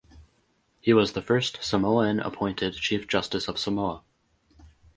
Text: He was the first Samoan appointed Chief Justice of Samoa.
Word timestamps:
He 0.79 0.93
was 0.93 1.13
the 1.13 1.21
first 1.21 1.59
Samoan 1.61 2.19
appointed 2.21 2.73
Chief 2.73 3.07
Justice 3.07 3.47
of 3.47 3.59
Samoa. 3.59 4.01